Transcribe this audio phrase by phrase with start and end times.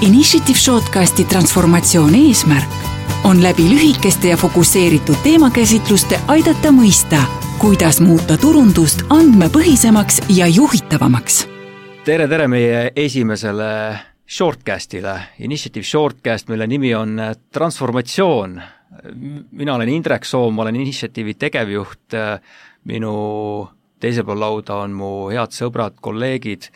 [0.00, 2.74] Initiative Shortcasti transformatsiooni eesmärk
[3.24, 7.24] on läbi lühikeste ja fokusseeritud teemakäsitluste aidata mõista,
[7.58, 11.48] kuidas muuta turundust andmepõhisemaks ja juhitavamaks.
[12.04, 13.98] tere, tere meie esimesele
[14.28, 17.18] Shortcastile, Initiative Shortcast, mille nimi on
[17.50, 18.62] Transformatsioon.
[19.50, 22.14] mina olen Indrek Soom, ma olen Initiative'i tegevjuht,
[22.84, 23.68] minu
[24.00, 26.70] teisel pool lauda on mu head sõbrad, kolleegid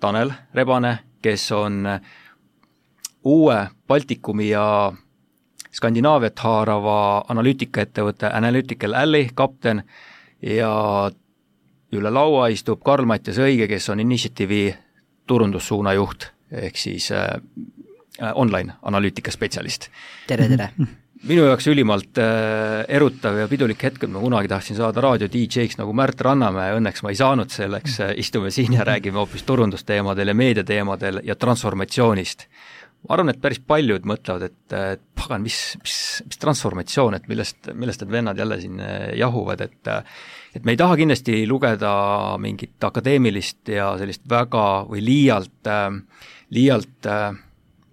[0.00, 1.84] Tanel Rebane, kes on
[3.24, 4.92] uue Baltikumi ja
[5.76, 9.82] Skandinaaviat haarava analüütikaettevõtte Analytical Alley kapten
[10.42, 10.72] ja
[11.92, 14.74] üle laua istub Karl-Mattias Õige, kes on Initiative'i
[15.26, 17.34] turundussuuna juht, ehk siis äh,
[18.34, 19.90] online analüütika spetsialist.
[20.26, 20.70] tere, tere!
[21.24, 25.78] minu jaoks ülimalt äh, erutav ja pidulik hetk, et ma kunagi tahtsin saada raadio DJ-ks
[25.80, 30.32] nagu Märt Rannamäe, õnneks ma ei saanud selleks äh,, istume siin ja räägime hoopis turundusteemadel
[30.32, 32.46] ja meediateemadel ja transformatsioonist.
[33.06, 35.96] ma arvan, et päris paljud mõtlevad, et, et pagan, mis, mis,
[36.26, 39.92] mis transformatsioon, et millest, millest need vennad jälle siin äh, jahuvad, et
[40.56, 41.90] et me ei taha kindlasti lugeda
[42.40, 45.68] mingit akadeemilist ja sellist väga või liialt,
[46.56, 47.08] liialt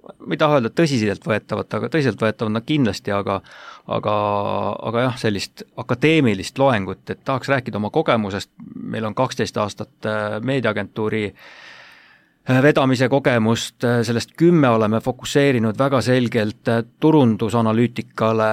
[0.04, 3.42] ma ei taha öelda tõsiseltvõetavat, aga tõsiseltvõetavat nad kindlasti, aga
[3.92, 4.16] aga,
[4.90, 10.10] aga jah, sellist akadeemilist loengut, et tahaks rääkida oma kogemusest, meil on kaksteist aastat
[10.44, 11.26] meediaagentuuri
[12.64, 18.52] vedamise kogemust, sellest kümme oleme fokusseerinud väga selgelt turundusanalüütikale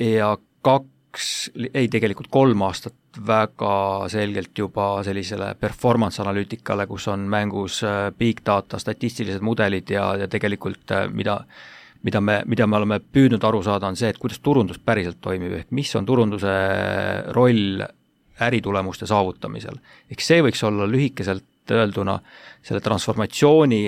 [0.00, 0.32] ja
[0.64, 1.28] kaks,
[1.74, 7.82] ei tegelikult kolm aastat väga selgelt juba sellisele performance analüütikale, kus on mängus
[8.18, 11.42] big data, statistilised mudelid ja, ja tegelikult mida
[12.02, 15.52] mida me, mida me oleme püüdnud aru saada, on see, et kuidas turundus päriselt toimib,
[15.60, 16.54] ehk mis on turunduse
[17.36, 17.84] roll
[18.42, 19.78] äritulemuste saavutamisel.
[20.10, 22.18] ehk see võiks olla lühikeselt öelduna
[22.62, 23.84] selle transformatsiooni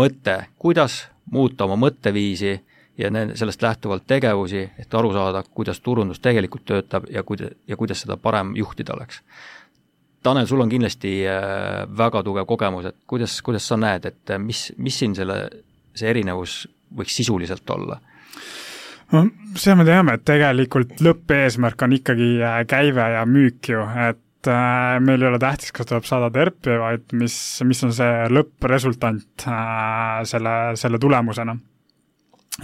[0.00, 2.54] mõte, kuidas muuta oma mõtteviisi
[2.98, 7.76] ja ne-, sellest lähtuvalt tegevusi, et aru saada, kuidas turundus tegelikult töötab ja kuida-, ja
[7.76, 9.22] kuidas seda parem juhtida oleks.
[10.22, 11.12] Tanel, sul on kindlasti
[11.98, 15.36] väga tugev kogemus, et kuidas, kuidas sa näed, et mis, mis siin selle,
[15.94, 16.64] see erinevus
[16.98, 18.00] võiks sisuliselt olla?
[19.12, 19.24] no
[19.56, 22.32] seda me teame, et tegelikult lõppeesmärk on ikkagi
[22.68, 27.16] käive ja müük ju, et äh, meil ei ole tähtis, kas tuleb saada terpi, vaid
[27.16, 27.36] mis,
[27.68, 31.56] mis on see lõppresultant äh, selle, selle tulemusena.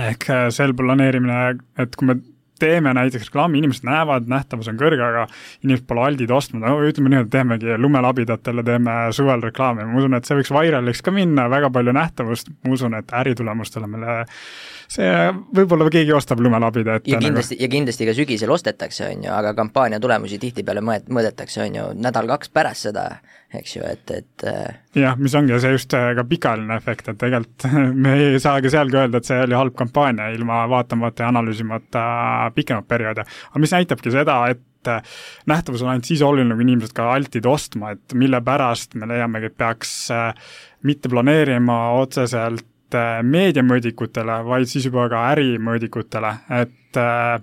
[0.00, 2.18] Ehk sel planeerimine, et kui me
[2.58, 5.24] teeme näiteks reklaami, inimesed näevad, nähtavus on kõrge, aga
[5.64, 10.14] inimesed pole aldid ostma, no ütleme nii, et teemegi lumelabidatele teeme suvel reklaami, ma usun,
[10.18, 14.20] et see võiks viraliks ka minna, väga palju nähtavust, ma usun, et äritulemustele meile
[14.90, 15.12] see
[15.56, 17.10] võib-olla keegi ostab lumelabida ette.
[17.10, 17.28] ja nagu.
[17.28, 21.62] kindlasti nagu..., ja kindlasti ka sügisel ostetakse, on ju, aga kampaania tulemusi tihtipeale mõõt-, mõõdetakse,
[21.64, 23.06] on ju, nädal-kaks pärast seda,
[23.54, 27.20] eks ju, et, et äh, jah, mis ongi see just äh, ka pikaajaline efekt, et
[27.20, 27.68] tegelikult
[28.06, 31.32] me ei saa ka seal ka öelda, et see oli halb kampaania ilma vaatamata ja
[31.32, 32.04] analüüsimata
[32.56, 33.24] pikemat perioodi.
[33.50, 35.16] aga mis näitabki seda, et äh,
[35.50, 39.52] nähtavus on ainult siis oluline, kui inimesed ka altid ostma, et mille pärast me leiamegi,
[39.52, 39.96] et peaks
[40.84, 42.66] mitte planeerima otseselt
[43.24, 46.30] meediamõõdikutele, vaid siis juba ka ärimõõdikutele,
[46.60, 47.40] et äh,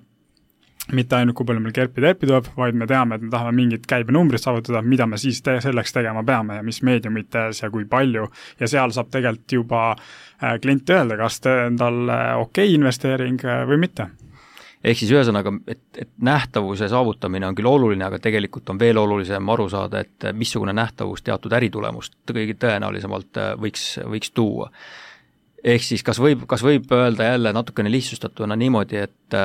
[0.91, 4.43] mitte ainult, kui palju meil kerpi-terpi tuleb, vaid me teame, et me tahame mingit käibenumbrit
[4.43, 8.25] saavutada, mida me siis te selleks tegema peame ja mis meediumites ja kui palju,
[8.59, 13.39] ja seal saab tegelikult juba äh, klient öelda, kas ta on talle okei okay investeering
[13.45, 14.09] äh, või mitte.
[14.81, 19.49] Ehk siis ühesõnaga, et, et nähtavuse saavutamine on küll oluline, aga tegelikult on veel olulisem
[19.53, 24.71] aru saada, et missugune nähtavus teatud äritulemust kõige tõenäolisemalt võiks, võiks tuua
[25.63, 29.41] ehk siis kas võib, kas võib öelda jälle natukene lihtsustatuna niimoodi, et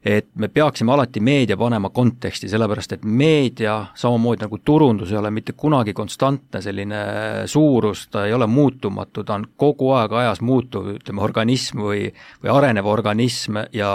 [0.00, 5.28] et me peaksime alati meedia panema konteksti, sellepärast et meedia, samamoodi nagu turundus ei ole
[5.30, 7.02] mitte kunagi konstantne selline
[7.44, 12.08] suurus, ta ei ole muutumatu, ta on kogu aeg ajas muutuv, ütleme, organism või
[12.40, 13.92] või arenev organism ja,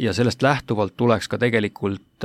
[0.00, 2.24] ja sellest lähtuvalt tuleks ka tegelikult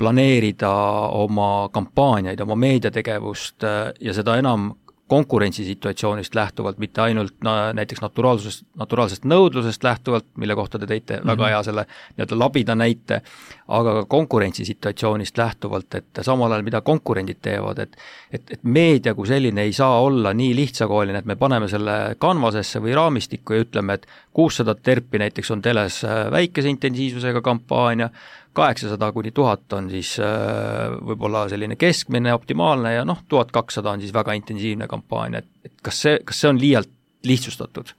[0.00, 0.72] planeerida
[1.20, 3.68] oma kampaaniaid, oma meediategevust
[4.00, 4.70] ja seda enam
[5.10, 11.22] konkurentsisituatsioonist lähtuvalt, mitte ainult no, näiteks naturaalsusest, naturaalsest nõudlusest lähtuvalt, mille kohta te tõite mm
[11.22, 11.32] -hmm.
[11.32, 13.20] väga hea selle nii-öelda labida näite,
[13.68, 17.96] aga ka konkurentsisituatsioonist lähtuvalt, et samal ajal, mida konkurendid teevad, et
[18.30, 22.78] et, et meedia kui selline ei saa olla nii lihtsakoeline, et me paneme selle kanvasesse
[22.78, 28.10] või raamistikku ja ütleme, et kuussada terpi näiteks on teles väikese intensiivsusega kampaania,
[28.56, 34.02] kaheksasada kuni tuhat on siis äh, võib-olla selline keskmine, optimaalne ja noh, tuhat kakssada on
[34.02, 36.90] siis väga intensiivne kampaania, et, et kas see, kas see on liialt
[37.26, 37.94] lihtsustatud?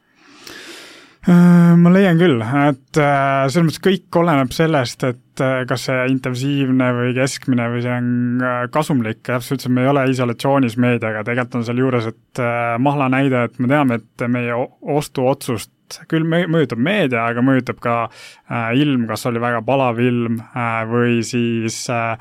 [1.30, 6.88] Äh, ma leian küll, et äh, selles mõttes kõik oleneb sellest, et kas see intensiivne
[6.94, 8.44] või keskmine või see on
[8.74, 12.42] kasumlik, täpselt ütlesin, me ei ole isolatsioonis meediaga, tegelikult on seal juures, et
[12.84, 15.72] Mahla näide, et me teame, et meie ostuotsust
[16.12, 21.20] küll mõjutab meedia, aga mõjutab ka äh, ilm, kas oli väga palav ilm äh, või
[21.26, 22.16] siis äh,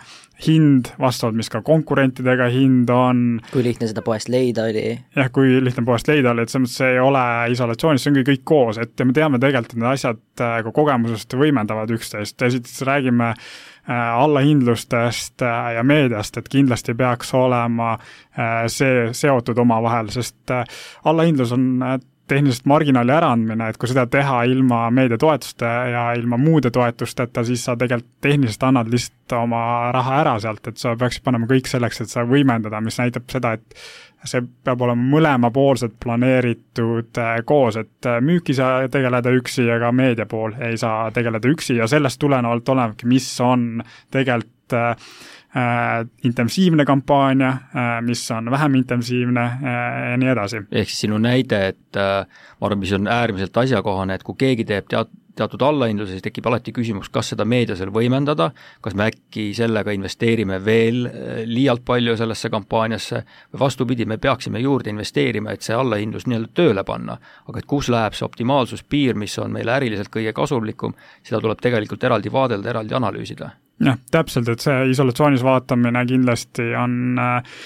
[0.47, 3.25] hind, vastavalt mis ka konkurentidega hind on.
[3.53, 4.85] kui lihtne seda poest leida oli.
[5.17, 7.25] jah, kui lihtne poest leida oli, et selles mõttes ei ole
[7.55, 11.93] isolatsioonis, see ongi kõik koos, et me teame tegelikult, et need asjad ka kogemusest võimendavad
[11.93, 13.35] üksteist, esiteks räägime
[13.91, 17.95] allahindlustest ja meediast, et kindlasti peaks olema
[18.71, 20.53] see seotud omavahel, sest
[21.09, 21.67] allahindlus on
[22.31, 27.65] tehniliselt marginaali äraandmine, et kui seda teha ilma meedia toetuste ja ilma muude toetusteta, siis
[27.67, 29.63] sa tegelikult tehniliselt annad lihtsalt oma
[29.95, 33.55] raha ära sealt, et sa peaksid panema kõik selleks, et seda võimendada, mis näitab seda,
[33.59, 33.81] et
[34.29, 39.93] see peab olema mõlemapoolselt planeeritud äh, koos, et äh, müüki saa tegeleda üksi ja ka
[39.97, 43.83] meedia pool ei saa tegeleda üksi ja sellest tulenevalt olenebki, mis on
[44.13, 45.15] tegelikult äh,
[46.25, 50.63] intensiivne kampaania äh,, mis on vähem intensiivne äh, ja nii edasi.
[50.71, 52.27] ehk siis sinu näide, et äh,
[52.61, 56.47] ma arvan, mis on äärmiselt asjakohane, et kui keegi teeb teat-, teatud allahindluse, siis tekib
[56.47, 58.51] alati küsimus, kas seda meedias veel võimendada,
[58.85, 64.63] kas me äkki sellega investeerime veel äh, liialt palju sellesse kampaaniasse või vastupidi, me peaksime
[64.63, 67.19] juurde investeerima, et see allahindlus nii-öelda tööle panna.
[67.49, 72.07] aga et kus läheb see optimaalsuspiir, mis on meile äriliselt kõige kasumlikum, seda tuleb tegelikult
[72.07, 73.51] eraldi vaadelda, eraldi analüüsida
[73.85, 77.61] jah, täpselt, et see isolatsioonis vaatamine kindlasti on äh,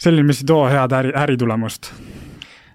[0.00, 1.92] selline, mis ei too head äri, äritulemust.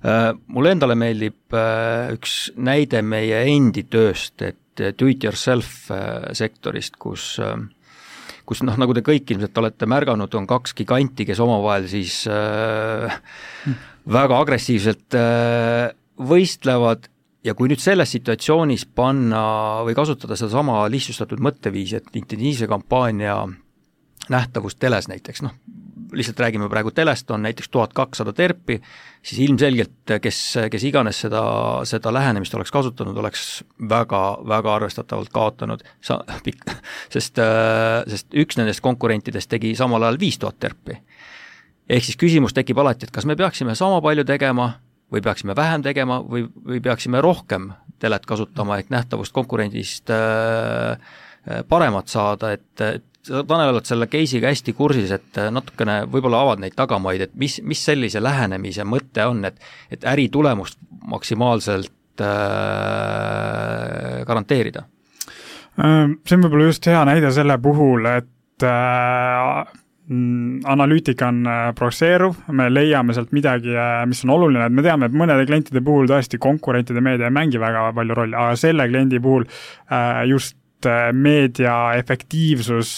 [0.05, 4.61] Äh, mulle endale meeldib äh, üks näide meie endi tööst, et
[4.99, 5.87] do it yourself
[6.35, 7.37] sektorist, kus
[8.45, 13.17] kus noh, nagu te kõik ilmselt olete märganud, on kaks giganti, kes omavahel siis äh,
[14.05, 15.89] väga agressiivselt äh,
[16.21, 17.09] võistlevad
[17.45, 19.45] ja kui nüüd selles situatsioonis panna
[19.85, 23.37] või kasutada sedasama lihtsustatud mõtteviisi, et intensiivse kampaania
[24.33, 25.53] nähtavus teles näiteks, noh,
[26.15, 28.79] lihtsalt räägime praegu telest, on näiteks tuhat kakssada terpi,
[29.21, 30.39] siis ilmselgelt kes,
[30.71, 31.43] kes iganes seda,
[31.85, 36.21] seda lähenemist oleks kasutanud, oleks väga, väga arvestatavalt kaotanud, sa,
[37.13, 37.41] sest,
[38.13, 40.97] sest üks nendest konkurentidest tegi samal ajal viis tuhat terpi.
[41.89, 44.71] ehk siis küsimus tekib alati, et kas me peaksime sama palju tegema
[45.11, 50.97] või peaksime vähem tegema või, või peaksime rohkem telet kasutama, et nähtavust konkurendist äh,
[51.45, 56.59] äh paremat saada, et, et Tanel, oled selle case'iga hästi kursis, et natukene võib-olla avad
[56.61, 59.57] neid tagamaid, et mis, mis sellise lähenemise mõte on, et
[59.89, 60.77] et äritulemust
[61.09, 62.27] maksimaalselt äh,
[64.29, 64.85] garanteerida?
[65.79, 69.73] Äh, see on võib-olla just hea näide selle puhul, et äh,
[70.05, 75.09] analüütika on äh, progresseeruv, me leiame sealt midagi, äh, mis on oluline, et me teame,
[75.09, 79.21] et mõnede klientide puhul tõesti konkurentide meedia ei mängi väga palju rolli, aga selle kliendi
[79.23, 80.57] puhul äh, just
[81.17, 82.89] meedia efektiivsus,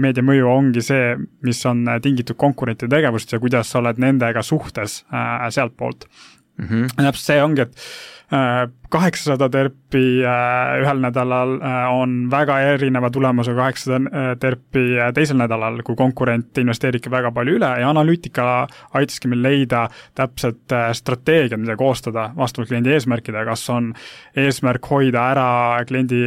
[0.00, 1.10] meedia mõju ongi see,
[1.44, 6.64] mis on tingitud konkurentide tegevust ja kuidas sa oled nendega suhtes sealtpoolt mm.
[6.64, 6.94] -hmm.
[6.94, 14.10] täpselt see ongi, et kaheksasada terpi äh, ühel nädalal äh, on väga erineva tulemusega kaheksasada
[14.10, 14.84] äh, terpi
[15.14, 18.66] teisel nädalal, kui konkurent investeeribki väga palju üle ja analüütika
[18.98, 19.86] aitaski meil leida
[20.16, 23.92] täpselt strateegiad, mida koostada vastavalt kliendi eesmärkidele, kas on
[24.36, 25.48] eesmärk hoida ära
[25.88, 26.22] kliendi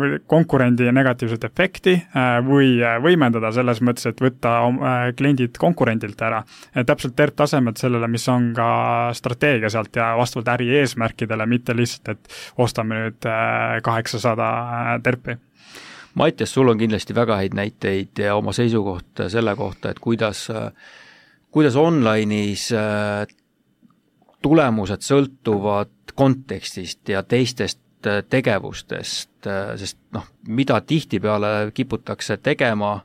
[0.00, 1.94] või konkurendi negatiivset efekti
[2.46, 4.54] või võimendada selles mõttes, et võtta
[5.18, 6.42] kliendid konkurendilt ära.
[6.86, 8.68] täpselt terp-tasemed sellele, mis on ka
[9.16, 12.28] strateegia sealt ja vastavalt äri eesmärkidele, mitte lihtsalt lihtsalt, et
[12.58, 14.48] ostame nüüd äh, kaheksasada
[14.94, 15.38] äh, terpi.
[16.14, 20.48] Mattias, sul on kindlasti väga häid näiteid ja oma seisukoht selle kohta, et kuidas,
[21.50, 23.26] kuidas online'is äh,
[24.42, 27.78] tulemused sõltuvad kontekstist ja teistest
[28.30, 33.00] tegevustest, sest noh, mida tihtipeale kiputakse tegema,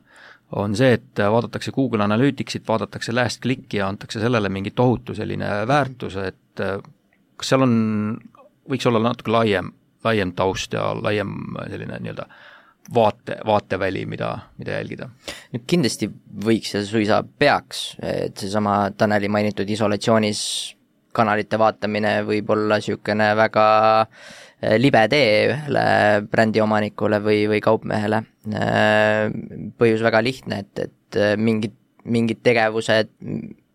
[0.54, 5.66] on see, et vaadatakse Google Analyticsit, vaadatakse last click'i ja antakse sellele mingi tohutu selline
[5.66, 6.62] väärtus, et
[7.36, 7.74] kas seal on
[8.70, 9.72] võiks olla natuke laiem,
[10.04, 11.34] laiem taust ja laiem
[11.70, 12.28] selline nii-öelda
[12.94, 15.08] vaate, vaateväli, mida, mida jälgida?
[15.66, 16.10] kindlasti
[16.44, 20.42] võiks ja suisa peaks, et seesama Taneli mainitud isolatsioonis
[21.14, 23.66] kanalite vaatamine võib olla niisugune väga
[24.02, 25.84] eh, libe tee ühele
[26.30, 28.24] brändiomanikule või, või kaupmehele.
[28.50, 29.28] Eh,
[29.78, 33.14] põhjus väga lihtne, et, et eh, mingid, mingid tegevused,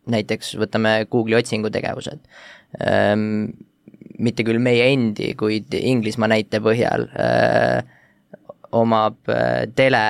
[0.10, 2.22] näiteks võtame Google'i otsingutegevused,
[4.19, 7.79] mitte küll meie endi, kuid Inglismaa näite põhjal öö,
[8.71, 9.17] omab
[9.75, 10.03] tele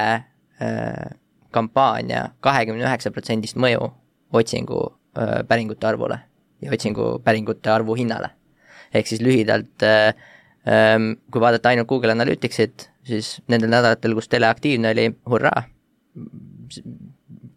[1.56, 3.86] kampaania kahekümne üheksa protsendist mõju
[4.36, 4.82] otsingu
[5.16, 6.20] öö, päringute arvule
[6.62, 8.30] ja otsingu päringute arvu hinnale.
[8.94, 9.84] ehk siis lühidalt,
[11.32, 15.62] kui vaadata ainult Google Analyticsit, siis nendel nädalatel, kus tele aktiivne oli, hurraa,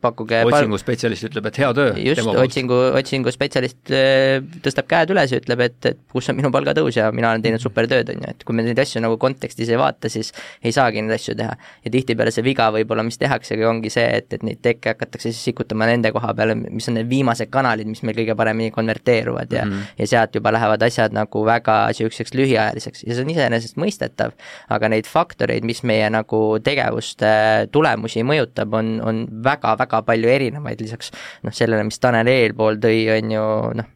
[0.03, 1.93] pakkuge otsinguspetsialist ütleb, et hea töö.
[2.03, 6.99] just, otsingu, otsinguspetsialist äh, tõstab käed üles ja ütleb, et, et kus on minu palgatõus
[6.99, 9.71] ja mina olen teinud super tööd, on ju, et kui me neid asju nagu kontekstis
[9.71, 10.33] ei vaata, siis
[10.63, 11.55] ei saagi neid asju teha.
[11.85, 15.43] ja tihtipeale see viga võib-olla, mis tehaksegi, ongi see, et, et neid tekke hakatakse siis
[15.51, 19.65] sikutama nende koha peale, mis on need viimased kanalid, mis meil kõige paremini konverteeruvad ja
[19.67, 19.95] mm -hmm.
[20.03, 24.35] ja sealt juba lähevad asjad nagu väga niisuguseks lühiajaliseks ja see on iseenesestmõistetav,
[24.69, 27.33] aga neid faktoreid, mis meie nagu tegevuste
[27.73, 31.13] tulemusi mõjutab, on, on väga-väga väga palju erinevaid, lisaks
[31.45, 33.49] noh, sellele, mis Tanel eelpool tõi, on ju
[33.83, 33.91] noh,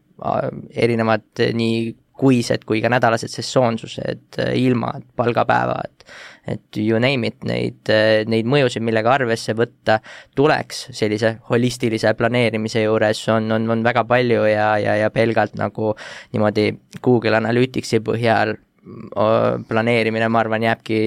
[0.76, 6.06] erinevad nii kuised kui ka nädalased sessoonsused, ilmad, palgapäevad,
[6.48, 7.90] et you name it, neid,
[8.30, 9.98] neid mõjusid, millega arvesse võtta
[10.38, 15.92] tuleks sellise holistilise planeerimise juures, on, on, on väga palju ja, ja, ja pelgalt nagu
[16.32, 16.70] niimoodi
[17.04, 18.56] Google Analyticsi põhjal
[19.68, 21.00] planeerimine, ma arvan, jääbki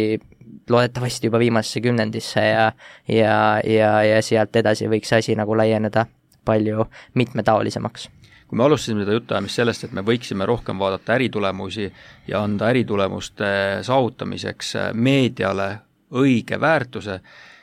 [0.70, 2.72] loodetavasti juba viimasesse kümnendisse ja
[3.08, 6.06] ja, ja, ja sealt edasi võiks asi nagu laieneda
[6.46, 8.10] palju mitmetaolisemaks.
[8.50, 11.86] Kui me alustasime seda jutuajamist sellest, et me võiksime rohkem vaadata äritulemusi
[12.28, 13.50] ja anda äritulemuste
[13.86, 15.70] saavutamiseks meediale
[16.18, 17.20] õige väärtuse,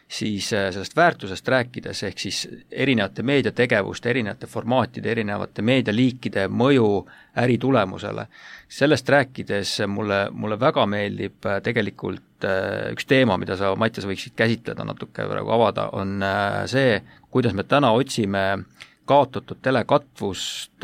[0.09, 6.91] siis äh, sellest väärtusest rääkides, ehk siis erinevate meediategevuste, erinevate formaatide, erinevate meedialiikide mõju
[7.43, 8.27] äritulemusele,
[8.69, 14.37] sellest rääkides mulle, mulle väga meeldib äh, tegelikult äh, üks teema, mida sa, Mattias, võiksid
[14.39, 16.23] käsitleda natuke praegu avada, on
[16.71, 18.47] see, kuidas me täna otsime
[19.07, 20.83] kaotatud telekatvust,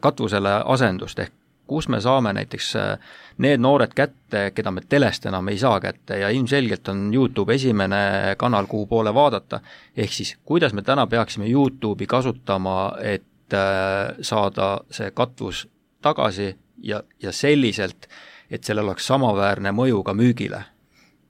[0.00, 5.48] katvusele asendust, ehk kus me saame näiteks äh, need noored kätte, keda me telest enam
[5.48, 9.60] ei saa kätte ja ilmselgelt on YouTube esimene kanal, kuhu poole vaadata,
[9.96, 15.66] ehk siis kuidas me täna peaksime YouTube'i kasutama, et äh, saada see katvus
[16.02, 16.52] tagasi
[16.82, 18.08] ja, ja selliselt,
[18.50, 20.64] et sellel oleks samaväärne mõju ka müügile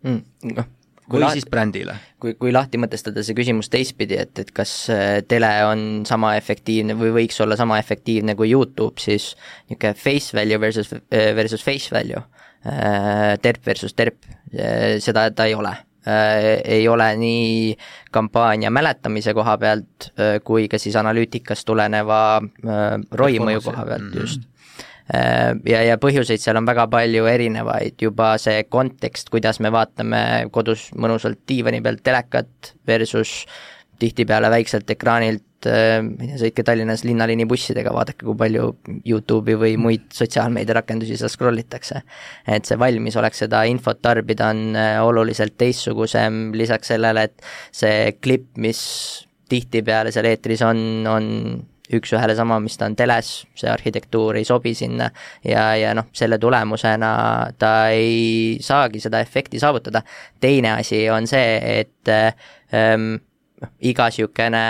[0.03, 0.23] mm,?
[0.57, 0.71] Noh,
[1.11, 1.97] või lahti, siis brändile.
[2.23, 6.97] kui, kui lahti mõtestada see küsimus teistpidi, et, et kas äh, tele on sama efektiivne
[6.99, 9.33] või võiks olla sama efektiivne kui YouTube, siis
[9.71, 12.23] niisugune face value versus, äh, versus face value,
[12.67, 14.21] äh, terp versus terp,
[15.01, 15.71] seda ta ei ole
[16.05, 17.77] ei ole nii
[18.13, 20.09] kampaania mäletamise koha pealt
[20.45, 24.83] kui ka siis analüütikast tuleneva ROI mõju koha pealt mm, -hmm.
[25.11, 30.23] Äh, ja, ja põhjuseid seal on väga palju erinevaid, juba see kontekst, kuidas me vaatame
[30.55, 33.43] kodus mõnusalt diivani pealt telekat versus
[34.03, 35.99] tihtipeale väikselt ekraanilt äh,
[36.39, 38.69] sõitke Tallinnas linnaliini bussidega, vaadake, kui palju
[39.09, 42.05] Youtube'i või muid sotsiaalmeediarakendusi seal scroll itakse.
[42.47, 48.55] et see valmisolek seda infot tarbida on äh, oluliselt teistsugusem, lisaks sellele, et see klipp,
[48.57, 48.81] mis
[49.53, 50.79] tihtipeale seal eetris on,
[51.11, 51.29] on
[52.01, 55.11] üks-ühele sama, mis ta on teles, see arhitektuur ei sobi sinna
[55.45, 57.13] ja, ja noh, selle tulemusena
[57.59, 60.03] ta ei saagi seda efekti saavutada.
[60.41, 63.15] teine asi on see, et ähm,
[63.83, 64.63] iga niisugune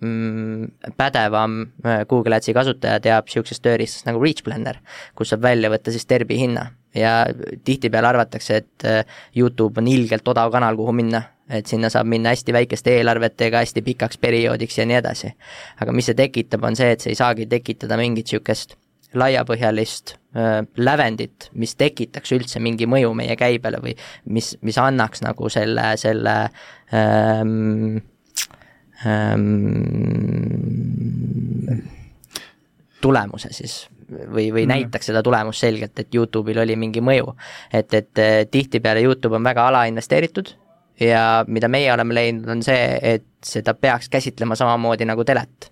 [0.00, 4.80] mm, pädevam äh, Google Adsi kasutaja teab niisugusest tööriistast nagu Reach Planner,
[5.16, 7.24] kus saab välja võtta siis terbi hinna ja
[7.64, 12.32] tihtipeale arvatakse, et äh, Youtube on ilgelt odav kanal, kuhu minna et sinna saab minna
[12.32, 15.34] hästi väikeste eelarvetega hästi pikaks perioodiks ja nii edasi.
[15.80, 18.76] aga mis see tekitab, on see, et see ei saagi tekitada mingit niisugust
[19.14, 25.48] laiapõhjalist äh, lävendit, mis tekitaks üldse mingi mõju meie käibele või mis, mis annaks nagu
[25.52, 26.34] selle, selle
[26.94, 28.00] ähm,
[29.06, 29.44] ähm,
[33.04, 34.72] tulemuse siis või, või mm.
[34.72, 37.36] näitaks seda tulemust selgelt, et Youtube'il oli mingi mõju.
[37.72, 40.54] et, et tihtipeale Youtube on väga alainvesteeritud
[41.00, 45.70] ja mida meie oleme leidnud, on see, et seda peaks käsitlema samamoodi nagu telet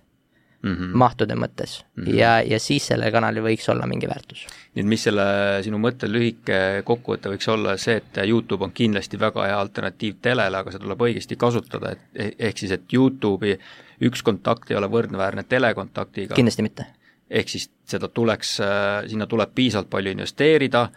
[0.63, 0.95] mm -hmm.
[0.97, 2.15] mahtude mõttes mm -hmm.
[2.15, 4.47] ja, ja siis sellel kanalil võiks olla mingi väärtus.
[4.75, 5.23] nii et mis selle
[5.63, 10.57] sinu mõtte lühike kokkuvõte võiks olla see, et YouTube on kindlasti väga hea alternatiiv telele,
[10.57, 13.59] aga seda tuleb õigesti kasutada, et e-, ehk siis, et YouTube'i
[14.01, 16.35] üks kontakt ei ole võrdväärne telekontaktiga.
[16.35, 16.85] kindlasti mitte.
[17.29, 18.59] ehk siis seda tuleks,
[19.07, 20.89] sinna tuleb piisavalt palju investeerida,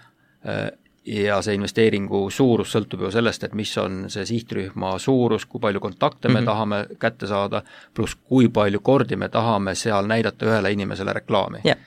[1.07, 5.81] ja see investeeringu suurus sõltub ju sellest, et mis on see sihtrühma suurus, kui palju
[5.81, 6.47] kontakte me mm -hmm.
[6.47, 7.63] tahame kätte saada,
[7.95, 11.79] pluss kui palju kordi me tahame seal näidata ühele inimesele reklaami yeah..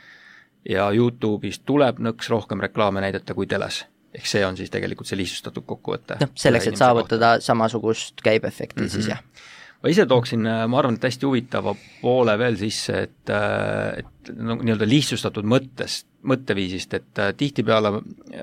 [0.69, 3.85] ja YouTube'is tuleb nõks rohkem reklaame näidata kui teles.
[4.13, 6.17] ehk see on siis tegelikult see lihtsustatud kokkuvõte.
[6.19, 7.45] noh, selleks, et saavutada kohta.
[7.45, 8.91] samasugust käibeefekti mm, -hmm.
[8.91, 9.19] siis jah
[9.79, 14.88] ma ise tooksin, ma arvan, et hästi huvitava poole veel sisse, et, et no nii-öelda
[14.89, 17.93] lihtsustatud mõttest, mõtteviisist, et tihtipeale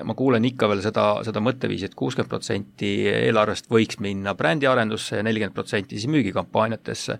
[0.07, 5.19] ma kuulen ikka veel seda, seda mõtteviisi et, et kuuskümmend protsenti eelarvest võiks minna brändiarendusse
[5.19, 7.19] ja nelikümmend protsenti siis müügikampaaniatesse.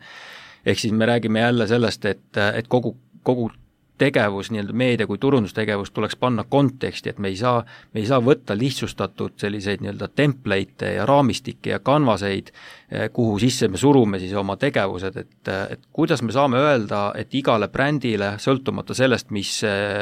[0.66, 3.52] ehk siis me räägime jälle sellest, et, et kogu, kogu
[3.98, 7.64] tegevus, nii-öelda meedia kui turundustegevus tuleks panna konteksti, et me ei saa,
[7.94, 12.52] me ei saa võtta lihtsustatud selliseid nii-öelda template'e ja raamistikke ja kanvaseid,
[12.92, 17.34] eh, kuhu sisse me surume siis oma tegevused, et, et kuidas me saame öelda, et
[17.36, 19.60] igale brändile, sõltumata sellest, mis,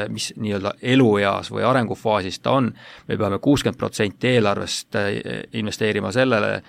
[0.09, 2.71] mis nii-öelda elueas või arengufaasis ta on,
[3.07, 6.61] me peame kuuskümmend protsenti eelarvest eh, investeerima sellele,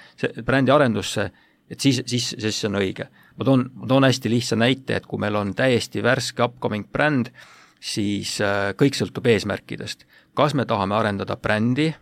[0.44, 1.30] brändi arendusse,
[1.70, 5.06] et siis, siis, siis see on õige ma toon, ma toon hästi lihtsa näite, et
[5.06, 7.32] kui meil on täiesti värske upcoming bränd,
[7.80, 10.06] siis äh, kõik sõltub eesmärkidest.
[10.34, 11.94] kas me tahame arendada brändi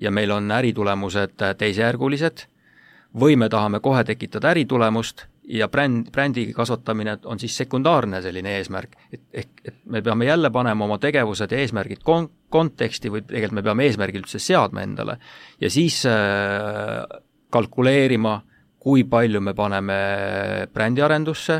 [0.00, 2.46] ja meil on äritulemused äh, teisejärgulised
[3.20, 8.94] või me tahame kohe tekitada äritulemust ja bränd, brändi kasvatamine on siis sekundaarne selline eesmärk,
[9.12, 13.58] et ehk, et me peame jälle panema oma tegevused ja eesmärgid kon-, konteksti või tegelikult
[13.58, 15.18] me peame eesmärgid üldse seadma endale
[15.60, 17.02] ja siis äh,
[17.50, 18.40] kalkuleerima
[18.80, 19.98] kui palju me paneme
[20.72, 21.58] brändiarendusse,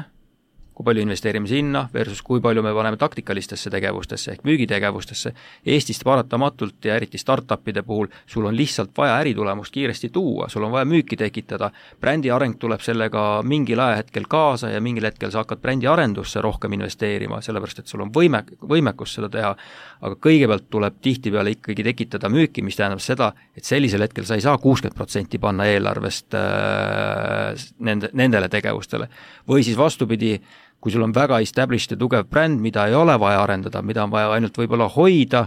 [0.81, 5.33] kui palju investeerime sinna versus kui palju me paneme taktikalistesse tegevustesse ehk müügitegevustesse.
[5.67, 10.73] Eestist paratamatult ja eriti startup'ide puhul sul on lihtsalt vaja äritulemust kiiresti tuua, sul on
[10.73, 11.69] vaja müüki tekitada,
[12.01, 16.73] brändi areng tuleb sellega mingil ajahetkel kaasa ja mingil hetkel sa hakkad brändi arendusse rohkem
[16.79, 19.53] investeerima, sellepärast et sul on võime, võimekus seda teha,
[20.01, 24.47] aga kõigepealt tuleb tihtipeale ikkagi tekitada müüki, mis tähendab seda, et sellisel hetkel sa ei
[24.47, 29.11] saa kuuskümmend protsenti panna eelarvest äh, nende, nendele tegevustele.
[29.51, 30.39] või siis vastupidi,
[30.81, 34.13] kui sul on väga established ja tugev bränd, mida ei ole vaja arendada, mida on
[34.13, 35.47] vaja ainult võib-olla hoida,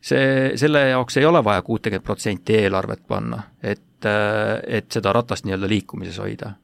[0.00, 5.70] see, selle jaoks ei ole vaja kuutekümmet protsenti eelarvet panna, et, et seda ratast nii-öelda
[5.70, 6.54] liikumises hoida.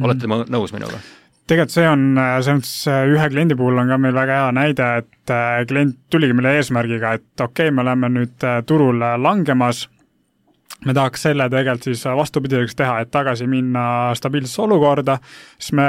[0.00, 0.48] olete mm.
[0.52, 1.02] nõus minuga?
[1.52, 5.32] tegelikult see on, selles mõttes ühe kliendi puhul on ka meil väga hea näide, et
[5.34, 9.88] äh, klient tuligi meile eesmärgiga, et okei okay,, me oleme nüüd äh, turul langemas
[10.86, 13.84] me tahaks selle tegelikult siis vastupidiseks teha, et tagasi minna
[14.18, 15.18] stabiilsesse olukorda,
[15.58, 15.84] siis me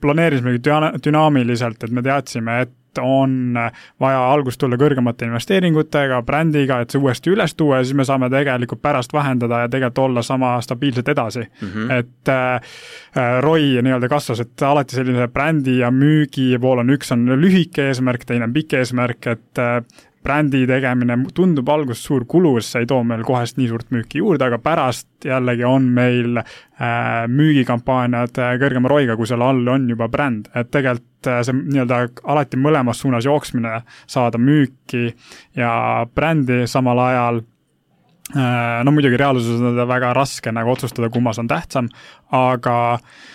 [0.00, 2.72] planeerisimegi düna-, dünaamiliselt, et me teadsime, et
[3.02, 3.56] on
[4.00, 8.28] vaja algust tulla kõrgemate investeeringutega, brändiga, et see uuesti üles tuua ja siis me saame
[8.30, 11.68] tegelikult pärast vähendada ja tegelikult olla sama stabiilselt edasi mm.
[11.68, 11.92] -hmm.
[11.92, 17.26] et äh, ROI nii-öelda kasvas, et alati selline brändi ja müügi pool on, üks on
[17.40, 19.82] lühike eesmärk, teine on pikk eesmärk, et äh,
[20.24, 24.22] brändi tegemine tundub alguses suur kulu, sest see ei too meil kohest nii suurt müüki
[24.22, 29.88] juurde, aga pärast jällegi on meil äh, müügikampaaniad äh, kõrgema ROI-ga, kui seal all on
[29.90, 32.00] juba bränd, et tegelikult äh, see nii-öelda
[32.34, 35.10] alati mõlemas suunas jooksmine, saada müüki
[35.58, 35.74] ja
[36.14, 37.44] brändi samal ajal
[38.34, 41.90] no muidugi reaalsuses on seda väga raske nagu otsustada, kummas on tähtsam,
[42.32, 43.33] aga Äh,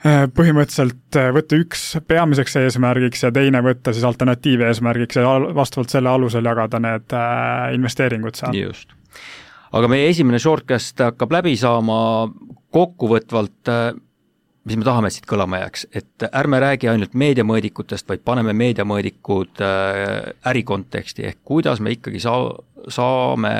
[0.00, 6.46] põhimõtteliselt äh, võtta üks peamiseks eesmärgiks ja teine võtta siis alternatiiveesmärgiks ja vastavalt selle alusel
[6.48, 8.56] jagada need äh, investeeringud seal.
[8.56, 8.94] just.
[9.76, 12.00] aga meie esimene shortcast hakkab läbi saama
[12.72, 13.70] kokkuvõtvalt,
[14.64, 19.62] mis me tahame, et siit kõlama jääks, et ärme räägi ainult meediamõõdikutest, vaid paneme meediamõõdikud
[20.46, 22.54] ärikonteksti, ehk kuidas me ikkagi saa-,
[22.94, 23.54] saame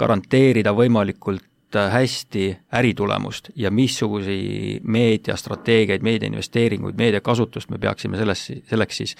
[0.00, 9.16] garanteerida võimalikult Äh, hästi äritulemust ja missuguseid meediastrateegiaid, meediainvesteeringuid, meediakasutust me peaksime selles, selleks siis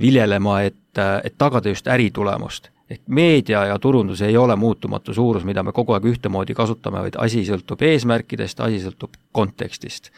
[0.00, 2.68] viljelema, et, et tagada just äritulemust.
[2.90, 7.16] ehk meedia ja turundus ei ole muutumatu suurus, mida me kogu aeg ühtemoodi kasutame, vaid
[7.18, 10.10] asi sõltub eesmärkidest, asi sõltub kontekstist.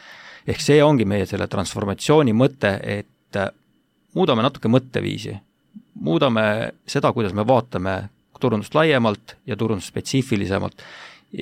[0.46, 3.50] ehk see ongi meie selle transformatsiooni mõte, et äh,
[4.14, 5.36] muudame natuke mõtteviisi,
[5.94, 8.08] muudame seda, kuidas me vaatame
[8.40, 10.82] turundust laiemalt ja turundust spetsiifilisemalt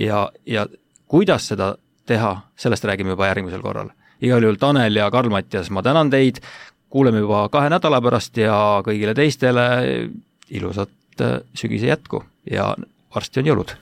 [0.01, 0.67] ja, ja
[1.07, 1.75] kuidas seda
[2.07, 3.93] teha, sellest räägime juba järgmisel korral.
[4.23, 6.41] igal juhul Tanel ja Karl-Mattias, ma tänan teid,
[6.91, 9.65] kuuleme juba kahe nädala pärast ja kõigile teistele
[10.51, 12.75] ilusat äh, sügise jätku ja
[13.15, 13.75] varsti on jõulud